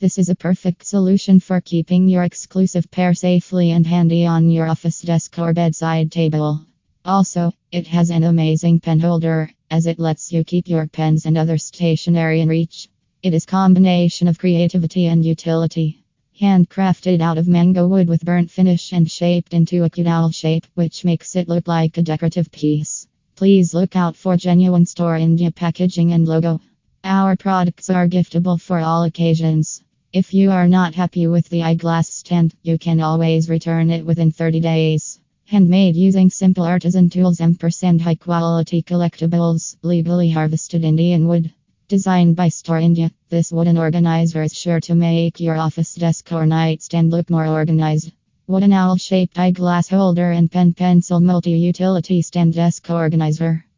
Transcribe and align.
This 0.00 0.16
is 0.16 0.30
a 0.30 0.34
perfect 0.34 0.86
solution 0.86 1.40
for 1.40 1.60
keeping 1.60 2.08
your 2.08 2.22
exclusive 2.22 2.90
pair 2.90 3.12
safely 3.12 3.72
and 3.72 3.86
handy 3.86 4.24
on 4.24 4.48
your 4.48 4.66
office 4.66 5.02
desk 5.02 5.38
or 5.38 5.52
bedside 5.52 6.10
table. 6.10 6.64
Also, 7.04 7.52
it 7.70 7.86
has 7.88 8.08
an 8.08 8.24
amazing 8.24 8.80
pen 8.80 8.98
holder 8.98 9.50
as 9.70 9.86
it 9.86 9.98
lets 9.98 10.32
you 10.32 10.42
keep 10.42 10.68
your 10.68 10.86
pens 10.86 11.26
and 11.26 11.36
other 11.36 11.58
stationery 11.58 12.40
in 12.40 12.48
reach. 12.48 12.88
It 13.22 13.34
is 13.34 13.44
combination 13.44 14.26
of 14.26 14.38
creativity 14.38 15.04
and 15.04 15.22
utility. 15.22 16.02
Handcrafted 16.40 17.20
out 17.20 17.36
of 17.36 17.46
mango 17.46 17.86
wood 17.86 18.08
with 18.08 18.24
burnt 18.24 18.50
finish 18.50 18.94
and 18.94 19.10
shaped 19.10 19.52
into 19.52 19.84
a 19.84 19.90
cute 19.90 20.06
owl 20.06 20.30
shape, 20.30 20.66
which 20.72 21.04
makes 21.04 21.36
it 21.36 21.46
look 21.46 21.68
like 21.68 21.98
a 21.98 22.02
decorative 22.02 22.50
piece. 22.50 23.06
Please 23.36 23.74
look 23.74 23.94
out 23.96 24.16
for 24.16 24.38
genuine 24.38 24.86
Store 24.86 25.18
Indya 25.18 25.54
packaging 25.54 26.14
and 26.14 26.26
logo. 26.26 26.58
Our 27.04 27.36
products 27.36 27.90
are 27.90 28.08
giftable 28.08 28.58
for 28.58 28.78
all 28.78 29.02
occasions. 29.02 29.82
If 30.12 30.34
you 30.34 30.50
are 30.50 30.66
not 30.66 30.96
happy 30.96 31.28
with 31.28 31.48
the 31.50 31.62
eyeglass 31.62 32.12
stand, 32.12 32.52
you 32.64 32.78
can 32.78 33.00
always 33.00 33.48
return 33.48 33.90
it 33.90 34.04
within 34.04 34.32
30 34.32 34.58
days. 34.58 35.20
Handmade 35.44 35.94
using 35.94 36.30
simple 36.30 36.64
artisan 36.64 37.08
tools, 37.08 37.40
ampersand 37.40 38.02
high 38.02 38.16
quality 38.16 38.82
collectibles, 38.82 39.76
legally 39.84 40.28
harvested 40.28 40.82
Indian 40.82 41.28
wood. 41.28 41.52
Designed 41.86 42.34
by 42.34 42.48
Store 42.48 42.80
Indya, 42.80 43.12
this 43.28 43.52
wooden 43.52 43.78
organizer 43.78 44.42
is 44.42 44.52
sure 44.52 44.80
to 44.80 44.96
make 44.96 45.38
your 45.38 45.56
office 45.56 45.94
desk 45.94 46.32
or 46.32 46.44
nightstand 46.44 47.12
look 47.12 47.30
more 47.30 47.46
organized. 47.46 48.10
Wooden 48.48 48.72
owl 48.72 48.96
shaped 48.96 49.38
eyeglass 49.38 49.88
holder 49.88 50.32
and 50.32 50.50
pen 50.50 50.74
pencil 50.74 51.20
multi 51.20 51.52
utility 51.52 52.20
stand 52.20 52.54
desk 52.54 52.90
organizer. 52.90 53.64